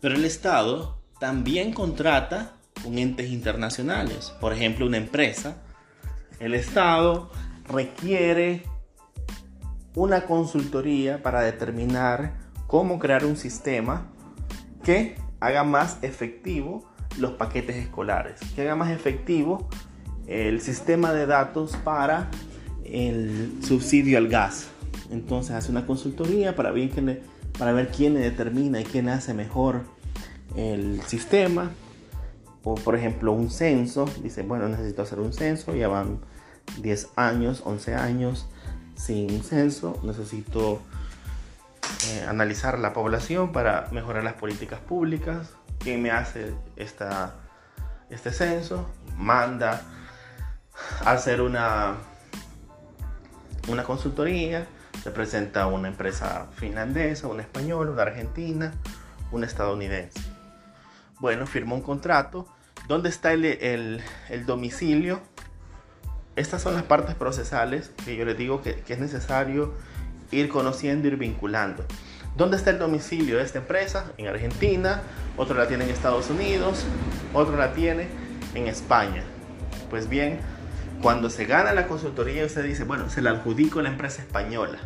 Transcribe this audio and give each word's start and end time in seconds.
Pero 0.00 0.14
el 0.14 0.24
Estado 0.24 0.98
también 1.18 1.72
contrata 1.72 2.52
con 2.82 2.98
entes 2.98 3.30
internacionales. 3.30 4.32
Por 4.40 4.52
ejemplo, 4.52 4.86
una 4.86 4.96
empresa. 4.96 5.56
El 6.38 6.54
Estado 6.54 7.30
requiere 7.68 8.62
una 9.94 10.26
consultoría 10.26 11.22
para 11.22 11.40
determinar 11.42 12.34
cómo 12.66 12.98
crear 12.98 13.24
un 13.24 13.36
sistema 13.36 14.06
que 14.84 15.16
haga 15.40 15.64
más 15.64 15.98
efectivo 16.02 16.88
los 17.18 17.32
paquetes 17.32 17.76
escolares, 17.76 18.40
que 18.54 18.62
haga 18.62 18.76
más 18.76 18.90
efectivo 18.90 19.68
el 20.26 20.60
sistema 20.60 21.12
de 21.12 21.26
datos 21.26 21.76
para 21.82 22.30
el 22.84 23.58
subsidio 23.62 24.18
al 24.18 24.28
gas. 24.28 24.68
Entonces 25.10 25.52
hace 25.52 25.70
una 25.70 25.86
consultoría 25.86 26.54
para 26.54 26.70
ver 26.70 26.90
quién, 26.90 27.20
para 27.58 27.72
ver 27.72 27.88
quién 27.88 28.14
determina 28.14 28.80
y 28.80 28.84
quién 28.84 29.08
hace 29.08 29.34
mejor 29.34 29.82
el 30.56 31.02
sistema. 31.02 31.70
O 32.64 32.74
por 32.74 32.96
ejemplo 32.96 33.32
un 33.32 33.50
censo, 33.50 34.06
dice, 34.22 34.42
bueno, 34.42 34.68
necesito 34.68 35.02
hacer 35.02 35.20
un 35.20 35.32
censo, 35.32 35.74
ya 35.74 35.88
van 35.88 36.20
10 36.80 37.10
años, 37.16 37.62
11 37.64 37.94
años 37.94 38.46
sin 38.94 39.42
censo, 39.42 39.98
necesito 40.02 40.82
eh, 42.08 42.26
analizar 42.28 42.78
la 42.78 42.92
población 42.92 43.52
para 43.52 43.88
mejorar 43.92 44.24
las 44.24 44.34
políticas 44.34 44.80
públicas. 44.80 45.50
¿Quién 45.78 46.02
me 46.02 46.10
hace 46.10 46.52
esta, 46.76 47.36
este 48.10 48.32
censo? 48.32 48.90
Manda 49.16 49.82
a 51.04 51.12
hacer 51.12 51.40
una, 51.40 51.94
una 53.68 53.84
consultoría. 53.84 54.66
Se 55.02 55.10
presenta 55.10 55.66
una 55.66 55.88
empresa 55.88 56.48
finlandesa, 56.54 57.28
una 57.28 57.42
española, 57.42 57.90
una 57.90 58.02
argentina, 58.02 58.74
una 59.30 59.46
estadounidense. 59.46 60.20
Bueno, 61.20 61.46
firmó 61.46 61.74
un 61.74 61.82
contrato. 61.82 62.46
¿Dónde 62.88 63.08
está 63.08 63.32
el, 63.32 63.44
el, 63.44 64.02
el 64.28 64.46
domicilio? 64.46 65.20
Estas 66.36 66.62
son 66.62 66.74
las 66.74 66.84
partes 66.84 67.14
procesales 67.14 67.90
que 68.04 68.16
yo 68.16 68.24
les 68.24 68.38
digo 68.38 68.62
que, 68.62 68.76
que 68.76 68.92
es 68.92 68.98
necesario 68.98 69.74
ir 70.30 70.48
conociendo, 70.48 71.08
ir 71.08 71.16
vinculando. 71.16 71.84
¿Dónde 72.36 72.56
está 72.56 72.70
el 72.70 72.78
domicilio 72.78 73.38
de 73.38 73.42
esta 73.42 73.58
empresa? 73.58 74.12
En 74.16 74.28
Argentina, 74.28 75.02
otro 75.36 75.56
la 75.56 75.66
tiene 75.66 75.84
en 75.84 75.90
Estados 75.90 76.30
Unidos, 76.30 76.84
otro 77.34 77.56
la 77.56 77.72
tiene 77.72 78.08
en 78.54 78.68
España. 78.68 79.24
Pues 79.90 80.08
bien, 80.08 80.38
cuando 81.02 81.30
se 81.30 81.44
gana 81.44 81.72
la 81.72 81.86
consultoría, 81.86 82.44
usted 82.44 82.64
dice, 82.64 82.84
bueno, 82.84 83.08
se 83.08 83.22
la 83.22 83.30
adjudico 83.30 83.80
a 83.80 83.82
la 83.82 83.90
empresa 83.90 84.22
española. 84.22 84.78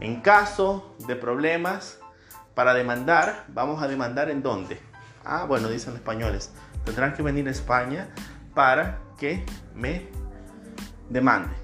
En 0.00 0.20
caso 0.20 0.94
de 1.06 1.16
problemas 1.16 1.98
para 2.54 2.74
demandar, 2.74 3.44
vamos 3.48 3.82
a 3.82 3.88
demandar 3.88 4.30
en 4.30 4.42
dónde? 4.42 4.80
Ah, 5.24 5.44
bueno, 5.46 5.68
dicen 5.68 5.90
los 5.90 6.00
españoles, 6.00 6.52
tendrán 6.84 7.14
que 7.14 7.22
venir 7.22 7.48
a 7.48 7.50
España 7.50 8.08
para 8.54 8.98
que 9.18 9.44
me 9.74 10.08
demande. 11.08 11.54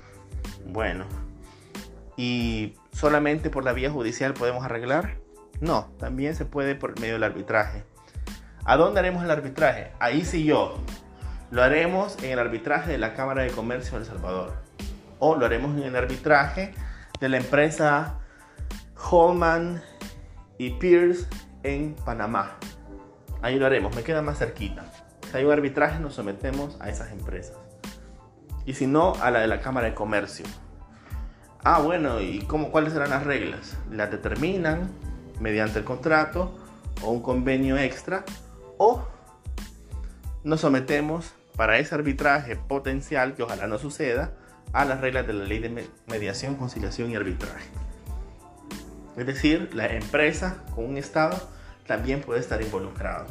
Bueno, 0.66 1.04
y 2.16 2.74
solamente 2.92 3.50
por 3.50 3.64
la 3.64 3.72
vía 3.72 3.90
judicial 3.90 4.34
podemos 4.34 4.64
arreglar? 4.64 5.18
No, 5.60 5.92
también 5.98 6.34
se 6.34 6.44
puede 6.44 6.74
por 6.74 6.98
medio 7.00 7.14
del 7.14 7.24
arbitraje. 7.24 7.84
¿A 8.64 8.76
dónde 8.76 9.00
haremos 9.00 9.22
el 9.22 9.30
arbitraje? 9.30 9.92
Ahí 9.98 10.24
sí 10.24 10.44
yo. 10.44 10.78
Lo 11.54 11.62
haremos 11.62 12.20
en 12.24 12.32
el 12.32 12.40
arbitraje 12.40 12.90
de 12.90 12.98
la 12.98 13.14
Cámara 13.14 13.42
de 13.42 13.50
Comercio 13.52 13.92
de 13.92 13.98
El 13.98 14.10
Salvador. 14.10 14.54
O 15.20 15.36
lo 15.36 15.46
haremos 15.46 15.80
en 15.80 15.84
el 15.84 15.94
arbitraje 15.94 16.74
de 17.20 17.28
la 17.28 17.36
empresa 17.36 18.18
Holman 19.08 19.80
y 20.58 20.70
Pierce 20.70 21.28
en 21.62 21.94
Panamá. 21.94 22.56
Ahí 23.40 23.56
lo 23.56 23.66
haremos, 23.66 23.94
me 23.94 24.02
queda 24.02 24.20
más 24.20 24.38
cerquita. 24.38 24.84
Si 25.30 25.36
hay 25.36 25.44
un 25.44 25.52
arbitraje, 25.52 26.00
nos 26.00 26.14
sometemos 26.14 26.76
a 26.80 26.90
esas 26.90 27.12
empresas. 27.12 27.56
Y 28.66 28.74
si 28.74 28.88
no, 28.88 29.12
a 29.22 29.30
la 29.30 29.38
de 29.38 29.46
la 29.46 29.60
Cámara 29.60 29.86
de 29.86 29.94
Comercio. 29.94 30.46
Ah, 31.62 31.78
bueno, 31.78 32.20
¿y 32.20 32.40
cómo, 32.48 32.72
cuáles 32.72 32.94
serán 32.94 33.10
las 33.10 33.22
reglas? 33.22 33.78
Las 33.92 34.10
determinan 34.10 34.90
mediante 35.38 35.78
el 35.78 35.84
contrato 35.84 36.52
o 37.00 37.12
un 37.12 37.22
convenio 37.22 37.78
extra 37.78 38.24
o 38.76 39.13
nos 40.44 40.60
sometemos 40.60 41.34
para 41.56 41.78
ese 41.78 41.94
arbitraje 41.94 42.56
potencial, 42.56 43.34
que 43.34 43.42
ojalá 43.42 43.66
no 43.66 43.78
suceda, 43.78 44.32
a 44.72 44.84
las 44.84 45.00
reglas 45.00 45.26
de 45.26 45.32
la 45.32 45.44
ley 45.44 45.58
de 45.58 45.88
mediación, 46.06 46.56
conciliación 46.56 47.10
y 47.10 47.16
arbitraje. 47.16 47.68
Es 49.16 49.26
decir, 49.26 49.70
la 49.72 49.86
empresa 49.86 50.64
con 50.74 50.84
un 50.86 50.98
Estado 50.98 51.36
también 51.86 52.20
puede 52.20 52.40
estar 52.40 52.60
involucrado. 52.60 53.26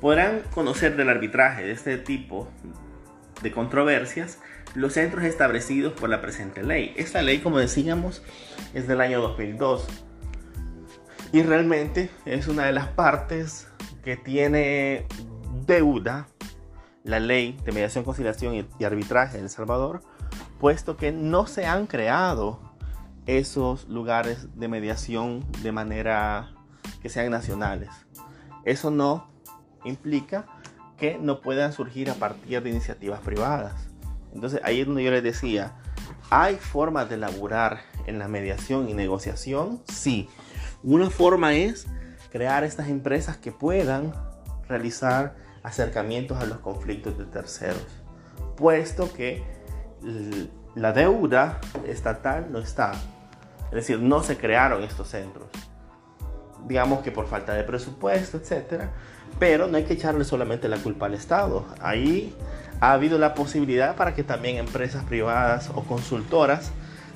Podrán 0.00 0.42
conocer 0.52 0.96
del 0.96 1.10
arbitraje 1.10 1.62
de 1.64 1.72
este 1.72 1.98
tipo 1.98 2.48
de 3.42 3.52
controversias 3.52 4.38
los 4.74 4.94
centros 4.94 5.24
establecidos 5.24 5.92
por 5.92 6.08
la 6.08 6.20
presente 6.20 6.62
ley. 6.62 6.94
Esta 6.96 7.22
ley, 7.22 7.38
como 7.38 7.58
decíamos, 7.58 8.22
es 8.74 8.88
del 8.88 9.00
año 9.00 9.20
2002 9.20 9.86
y 11.32 11.42
realmente 11.42 12.10
es 12.24 12.46
una 12.48 12.66
de 12.66 12.72
las 12.72 12.88
partes 12.88 13.68
que 14.06 14.16
tiene 14.16 15.04
deuda 15.66 16.28
la 17.02 17.18
ley 17.18 17.58
de 17.64 17.72
mediación, 17.72 18.04
conciliación 18.04 18.68
y 18.78 18.84
arbitraje 18.84 19.36
en 19.36 19.42
El 19.42 19.50
Salvador, 19.50 20.00
puesto 20.60 20.96
que 20.96 21.10
no 21.10 21.48
se 21.48 21.66
han 21.66 21.88
creado 21.88 22.60
esos 23.26 23.88
lugares 23.88 24.46
de 24.54 24.68
mediación 24.68 25.44
de 25.60 25.72
manera 25.72 26.52
que 27.02 27.08
sean 27.08 27.32
nacionales. 27.32 27.90
Eso 28.64 28.92
no 28.92 29.28
implica 29.84 30.46
que 30.96 31.18
no 31.18 31.40
puedan 31.40 31.72
surgir 31.72 32.08
a 32.08 32.14
partir 32.14 32.62
de 32.62 32.70
iniciativas 32.70 33.18
privadas. 33.22 33.88
Entonces 34.32 34.60
ahí 34.62 34.82
es 34.82 34.86
donde 34.86 35.02
yo 35.02 35.10
les 35.10 35.24
decía, 35.24 35.74
¿hay 36.30 36.54
formas 36.54 37.10
de 37.10 37.16
laburar 37.16 37.80
en 38.06 38.20
la 38.20 38.28
mediación 38.28 38.88
y 38.88 38.94
negociación? 38.94 39.82
Sí. 39.88 40.28
Una 40.84 41.10
forma 41.10 41.54
es 41.54 41.88
crear 42.36 42.64
estas 42.64 42.88
empresas 42.88 43.38
que 43.38 43.50
puedan 43.50 44.12
realizar 44.68 45.36
acercamientos 45.62 46.36
a 46.38 46.44
los 46.44 46.58
conflictos 46.58 47.16
de 47.16 47.24
terceros, 47.24 47.86
puesto 48.58 49.10
que 49.10 49.42
la 50.74 50.92
deuda 50.92 51.62
estatal 51.86 52.52
no 52.52 52.58
está. 52.58 52.92
Es 53.70 53.72
decir, 53.72 54.00
no 54.00 54.22
se 54.22 54.36
crearon 54.36 54.82
estos 54.82 55.08
centros. 55.08 55.46
Digamos 56.68 57.02
que 57.02 57.10
por 57.10 57.26
falta 57.26 57.54
de 57.54 57.64
presupuesto, 57.64 58.36
etc. 58.36 58.82
Pero 59.38 59.66
no 59.66 59.78
hay 59.78 59.84
que 59.84 59.94
echarle 59.94 60.24
solamente 60.24 60.68
la 60.68 60.76
culpa 60.76 61.06
al 61.06 61.14
Estado. 61.14 61.64
Ahí 61.80 62.36
ha 62.80 62.92
habido 62.92 63.16
la 63.18 63.32
posibilidad 63.32 63.96
para 63.96 64.14
que 64.14 64.24
también 64.24 64.58
empresas 64.58 65.04
privadas 65.04 65.70
o 65.74 65.84
consultoras 65.84 66.70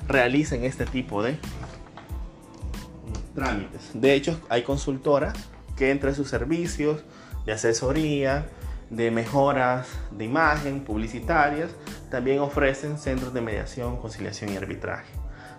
realicen 0.07 0.63
este 0.63 0.87
tipo 0.87 1.21
de 1.21 1.37
trámites. 3.33 3.91
De 3.93 4.13
hecho, 4.13 4.39
hay 4.49 4.63
consultoras 4.63 5.33
que 5.75 5.91
entre 5.91 6.13
sus 6.13 6.29
servicios 6.29 7.03
de 7.45 7.53
asesoría, 7.53 8.45
de 8.89 9.09
mejoras 9.09 9.87
de 10.11 10.25
imagen, 10.25 10.83
publicitarias, 10.83 11.71
también 12.09 12.39
ofrecen 12.39 12.97
centros 12.97 13.33
de 13.33 13.41
mediación, 13.41 13.97
conciliación 13.97 14.51
y 14.53 14.57
arbitraje. 14.57 15.13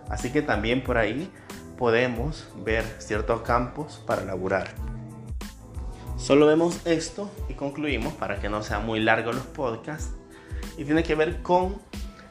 Así 0.08 0.30
que 0.30 0.42
también 0.42 0.84
por 0.84 0.98
ahí 0.98 1.30
podemos 1.78 2.48
ver 2.64 2.84
ciertos 2.98 3.40
campos 3.40 4.02
para 4.06 4.24
laburar. 4.24 4.68
Solo 6.18 6.46
vemos 6.46 6.86
esto 6.86 7.30
y 7.48 7.54
concluimos 7.54 8.12
para 8.14 8.38
que 8.38 8.48
no 8.48 8.62
sean 8.62 8.86
muy 8.86 9.00
largos 9.00 9.34
los 9.34 9.46
podcasts. 9.46 10.14
Y 10.76 10.84
tiene 10.84 11.02
que 11.02 11.14
ver 11.14 11.42
con 11.42 11.80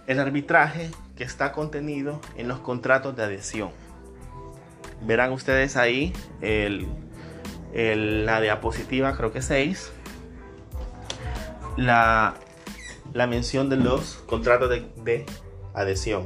el 0.07 0.19
arbitraje 0.19 0.91
que 1.15 1.23
está 1.23 1.51
contenido 1.51 2.21
en 2.37 2.47
los 2.47 2.59
contratos 2.59 3.15
de 3.15 3.23
adhesión. 3.23 3.71
Verán 5.01 5.31
ustedes 5.31 5.77
ahí 5.77 6.13
el, 6.41 6.87
la 8.25 8.41
diapositiva, 8.41 9.15
creo 9.15 9.31
que 9.31 9.41
6, 9.41 9.91
la, 11.77 12.35
la 13.13 13.27
mención 13.27 13.69
de 13.69 13.77
los 13.77 14.15
contratos 14.27 14.69
de, 14.69 14.91
de 15.03 15.25
adhesión. 15.73 16.25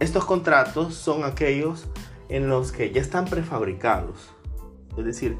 Estos 0.00 0.24
contratos 0.24 0.94
son 0.94 1.24
aquellos 1.24 1.86
en 2.28 2.48
los 2.48 2.72
que 2.72 2.92
ya 2.92 3.00
están 3.00 3.24
prefabricados. 3.24 4.30
Es 4.96 5.04
decir, 5.04 5.36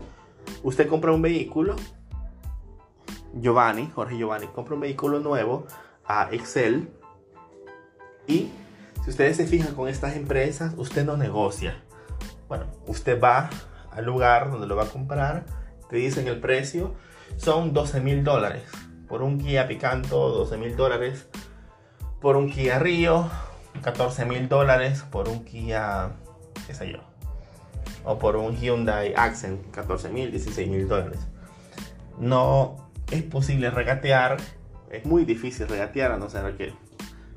usted 0.62 0.88
compra 0.88 1.12
un 1.12 1.22
vehículo, 1.22 1.76
Giovanni, 3.34 3.90
Jorge 3.94 4.16
Giovanni, 4.16 4.46
compra 4.48 4.74
un 4.74 4.80
vehículo 4.80 5.20
nuevo 5.20 5.66
a 6.06 6.28
Excel 6.32 6.88
y 8.26 8.50
si 9.04 9.10
ustedes 9.10 9.36
se 9.36 9.46
fijan 9.46 9.74
con 9.74 9.88
estas 9.88 10.16
empresas, 10.16 10.74
usted 10.76 11.04
no 11.04 11.16
negocia. 11.16 11.82
Bueno, 12.48 12.64
usted 12.86 13.20
va 13.20 13.50
al 13.92 14.04
lugar 14.04 14.50
donde 14.50 14.66
lo 14.66 14.74
va 14.74 14.84
a 14.84 14.88
comprar, 14.88 15.44
te 15.90 15.96
dicen 15.96 16.28
el 16.28 16.40
precio, 16.40 16.94
son 17.36 17.72
12 17.72 18.00
mil 18.00 18.24
dólares. 18.24 18.64
Por 19.06 19.22
un 19.22 19.38
Kia 19.38 19.68
Picanto, 19.68 20.30
12 20.30 20.56
mil 20.56 20.76
dólares. 20.76 21.28
Por 22.20 22.36
un 22.36 22.50
Kia 22.50 22.78
Río, 22.78 23.28
14 23.82 24.24
mil 24.24 24.48
dólares. 24.48 25.04
Por 25.10 25.28
un 25.28 25.44
Kia, 25.44 26.10
qué 26.66 26.74
sé 26.74 26.90
yo, 26.90 26.98
o 28.04 28.18
por 28.18 28.36
un 28.36 28.56
Hyundai 28.56 29.14
Accent 29.16 29.70
14 29.70 30.08
mil, 30.10 30.30
16 30.30 30.68
mil 30.68 30.88
dólares. 30.88 31.26
No 32.18 32.90
es 33.10 33.22
posible 33.22 33.70
regatear, 33.70 34.38
es 34.90 35.04
muy 35.04 35.24
difícil 35.24 35.68
regatear 35.68 36.12
a 36.12 36.18
no 36.18 36.28
ser 36.28 36.56
que, 36.56 36.74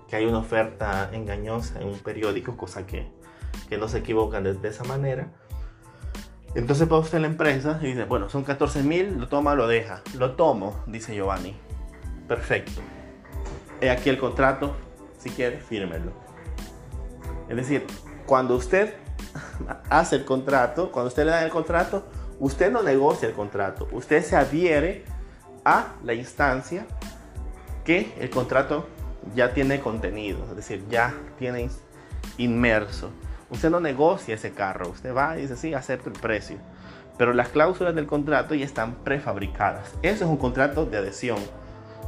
que 0.10 0.16
hay 0.16 0.26
una 0.26 0.40
oferta 0.40 1.10
engañosa 1.14 1.80
en 1.82 1.88
un 1.88 2.00
periódico, 2.00 2.58
cosa 2.58 2.86
que, 2.86 3.08
que 3.70 3.78
no 3.78 3.88
se 3.88 4.00
equivocan 4.00 4.44
de, 4.44 4.68
esa 4.68 4.84
manera. 4.84 5.30
Entonces 6.56 6.92
va 6.92 7.00
usted 7.00 7.18
a 7.18 7.22
la 7.22 7.28
empresa 7.28 7.80
y 7.82 7.88
dice, 7.88 8.04
bueno, 8.06 8.30
son 8.30 8.44
14 8.44 8.84
mil, 8.84 9.18
lo 9.18 9.28
toma, 9.28 9.56
lo 9.56 9.68
deja. 9.68 10.02
Lo 10.18 10.36
tomo, 10.36 10.84
dice 10.86 11.16
Giovanni. 11.16 11.56
Perfecto. 12.28 12.82
He 13.80 13.90
aquí 13.90 14.10
el 14.10 14.18
contrato, 14.18 14.76
si 15.18 15.30
quiere, 15.30 15.60
fírmelo. 15.60 16.12
Es 17.48 17.56
decir, 17.56 17.86
cuando 18.26 18.56
usted 18.56 18.96
hace 19.90 20.18
el 20.18 20.26
contrato, 20.26 20.92
cuando 20.92 21.08
usted 21.08 21.26
le 21.26 21.32
da 21.32 21.44
el 21.44 21.52
contrato, 21.52 22.06
usted 22.40 22.72
no 22.72 22.84
negocia 22.84 23.28
el 23.28 23.34
contrato, 23.34 23.88
usted 23.92 24.24
se 24.24 24.36
adhiere 24.36 25.06
a 25.64 25.94
la 26.04 26.14
instancia 26.14 26.86
que 27.86 28.14
el 28.20 28.30
contrato 28.30 28.88
ya 29.36 29.54
tiene 29.54 29.80
contenido, 29.80 30.44
es 30.50 30.56
decir, 30.56 30.86
ya 30.90 31.14
tiene 31.38 31.70
inmerso. 32.38 33.12
Usted 33.52 33.70
no 33.70 33.82
negocia 33.82 34.36
ese 34.36 34.54
carro, 34.54 34.90
usted 34.90 35.14
va 35.14 35.38
y 35.38 35.42
dice, 35.42 35.58
sí, 35.58 35.74
acepto 35.74 36.10
el 36.10 36.18
precio. 36.18 36.58
Pero 37.18 37.34
las 37.34 37.50
cláusulas 37.50 37.94
del 37.94 38.08
contrato 38.08 38.56
ya 38.56 38.66
están 38.66 38.96
prefabricadas. 39.04 39.94
Eso 40.02 40.24
es 40.24 40.30
un 40.30 40.38
contrato 40.38 40.86
de 40.86 40.98
adhesión, 40.98 41.38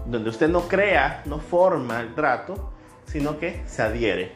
donde 0.06 0.30
usted 0.30 0.48
no 0.50 0.62
crea, 0.70 1.22
no 1.26 1.40
forma 1.40 2.00
el 2.00 2.16
trato, 2.16 2.72
sino 3.06 3.38
que 3.40 3.62
se 3.68 3.82
adhiere. 3.82 4.36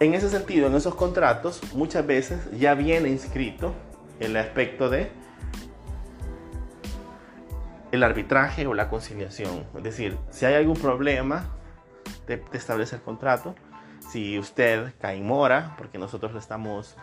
En 0.00 0.14
ese 0.14 0.28
sentido, 0.28 0.66
en 0.66 0.74
esos 0.74 0.96
contratos, 0.96 1.60
muchas 1.72 2.04
veces 2.04 2.40
ya 2.58 2.74
viene 2.74 3.08
inscrito 3.08 3.72
el 4.18 4.36
aspecto 4.36 4.90
de 4.90 5.12
el 7.92 8.02
arbitraje 8.02 8.66
o 8.66 8.74
la 8.74 8.88
conciliación. 8.90 9.64
Es 9.76 9.82
decir, 9.84 10.18
si 10.30 10.44
hay 10.44 10.54
algún 10.54 10.76
problema 10.76 11.46
de, 12.26 12.38
de 12.38 12.58
establecer 12.58 13.00
contrato, 13.00 13.54
si 14.10 14.38
usted 14.38 14.92
cae 15.00 15.16
en 15.16 15.26
mora, 15.26 15.74
porque 15.78 15.98
nosotros 15.98 16.32
le 16.32 16.38
estamos 16.38 16.96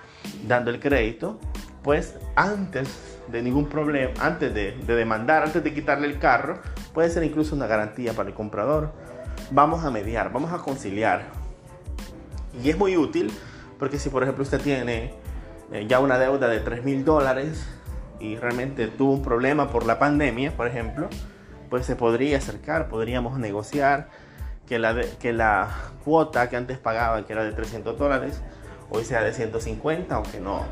dando 0.48 0.72
el 0.72 0.80
crédito, 0.80 1.40
pues 1.84 2.18
antes 2.36 3.18
de 3.28 3.42
ningún 3.42 3.68
problema, 3.68 4.14
antes 4.20 4.54
de, 4.54 4.74
de, 4.74 4.96
demandar, 4.96 5.44
antes 5.44 5.64
de 5.64 5.74
quitarle 5.74 6.08
el 6.08 6.20
carro, 6.20 6.60
puede 6.94 7.10
ser 7.10 7.24
incluso 7.24 7.56
una 7.56 7.68
garantía 7.68 8.14
para 8.14 8.30
el 8.30 8.36
comprador. 8.36 8.94
Vamos 9.52 9.84
a 9.84 9.92
mediar, 9.92 10.32
vamos 10.32 10.52
a 10.54 10.60
conciliar. 10.60 11.26
Y 12.64 12.70
es 12.70 12.78
muy 12.78 12.98
útil 12.98 13.32
porque 13.82 13.98
si 13.98 14.10
por 14.10 14.22
ejemplo 14.22 14.44
usted 14.44 14.62
tiene 14.62 15.12
eh, 15.72 15.88
ya 15.88 16.00
una 16.00 16.20
deuda 16.20 16.48
de 16.48 16.60
3 16.60 16.84
mil 16.84 17.04
dólares 17.04 17.68
y 18.20 18.36
realmente 18.36 18.88
tuvo 18.88 19.14
un 19.14 19.24
problema 19.24 19.72
por 19.72 19.88
la 19.88 19.98
pandemia, 19.98 20.56
por 20.56 20.68
ejemplo, 20.68 21.10
pues 21.68 21.88
se 21.88 21.96
podría 21.96 22.38
acercar, 22.38 22.90
podríamos 22.90 23.40
negociar 23.40 24.10
que 24.72 24.80
la, 24.80 24.96
que 25.20 25.34
la 25.34 25.68
cuota 26.06 26.50
que 26.50 26.56
antes 26.56 26.78
pagaba, 26.78 27.26
que 27.26 27.34
era 27.34 27.44
de 27.44 27.52
300 27.52 27.98
dólares, 27.98 28.40
hoy 28.90 29.04
sea 29.04 29.22
de 29.22 29.34
150, 29.34 30.16
aunque 30.16 30.40
no, 30.40 30.64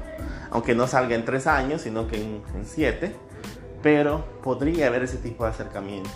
aunque 0.52 0.74
no 0.74 0.88
salga 0.88 1.16
en 1.16 1.26
3 1.26 1.48
años, 1.48 1.82
sino 1.82 2.08
que 2.08 2.16
en 2.16 2.42
7. 2.64 3.14
Pero 3.84 4.24
podría 4.42 4.88
haber 4.88 5.04
ese 5.04 5.18
tipo 5.18 5.44
de 5.44 5.50
acercamiento. 5.50 6.10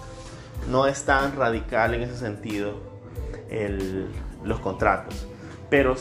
No 0.72 0.88
es 0.88 1.04
tan 1.04 1.36
radical 1.36 1.94
en 1.94 2.04
ese 2.04 2.16
sentido 2.16 2.76
el, 3.50 4.08
los 4.46 4.62
contratos. 4.62 5.28
Pero 5.70 5.98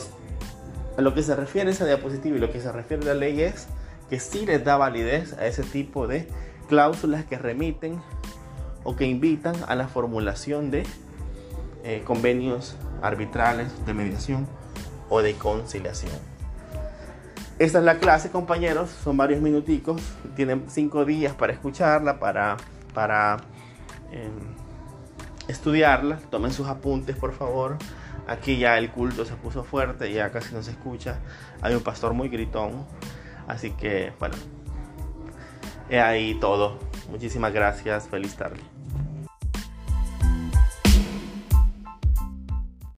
a 0.97 1.01
lo 1.01 1.13
que 1.13 1.21
se 1.21 1.35
refiere 1.35 1.71
esa 1.71 1.83
diapositiva 1.83 2.37
y 2.37 2.39
lo 2.39 2.49
que 2.49 2.61
se 2.61 2.71
refiere 2.71 3.03
a 3.03 3.07
la 3.07 3.15
ley 3.15 3.41
es 3.41 3.67
que 4.09 4.21
sí 4.21 4.45
les 4.45 4.63
da 4.63 4.77
validez 4.77 5.33
a 5.33 5.47
ese 5.47 5.63
tipo 5.63 6.07
de 6.07 6.29
cláusulas 6.69 7.25
que 7.25 7.37
remiten 7.37 8.01
o 8.85 8.95
que 8.95 9.05
invitan 9.05 9.55
a 9.67 9.75
la 9.75 9.89
formulación 9.89 10.71
de 10.71 10.85
eh, 11.83 12.01
convenios 12.05 12.75
arbitrales 13.01 13.85
de 13.85 13.93
mediación 13.93 14.47
o 15.09 15.21
de 15.21 15.35
conciliación. 15.35 16.13
Esta 17.59 17.79
es 17.79 17.85
la 17.85 17.99
clase, 17.99 18.31
compañeros. 18.31 18.89
Son 18.89 19.15
varios 19.15 19.41
minuticos. 19.41 20.01
Tienen 20.35 20.65
cinco 20.67 21.05
días 21.05 21.33
para 21.33 21.53
escucharla, 21.53 22.19
para, 22.19 22.57
para 22.93 23.37
eh, 24.11 24.29
estudiarla. 25.47 26.17
Tomen 26.31 26.51
sus 26.51 26.67
apuntes, 26.67 27.15
por 27.15 27.33
favor. 27.33 27.77
Aquí 28.27 28.57
ya 28.57 28.77
el 28.77 28.89
culto 28.89 29.25
se 29.25 29.35
puso 29.35 29.63
fuerte, 29.63 30.11
ya 30.11 30.31
casi 30.31 30.55
no 30.55 30.63
se 30.63 30.71
escucha. 30.71 31.19
Hay 31.61 31.75
un 31.75 31.81
pastor 31.81 32.13
muy 32.13 32.29
gritón. 32.29 32.85
Así 33.47 33.71
que, 33.71 34.13
bueno, 34.19 34.35
he 35.89 35.99
ahí 35.99 36.39
todo. 36.39 36.79
Muchísimas 37.09 37.53
gracias. 37.53 38.07
Feliz 38.07 38.35
tarde. 38.35 38.72